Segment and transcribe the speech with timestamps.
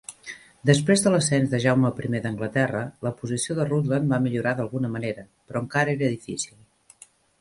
[0.67, 5.27] Després de l'ascens de Jaume I d'Anglaterra, la posició de Rutland va millorar d'alguna manera,
[5.47, 7.07] però encara era difícil.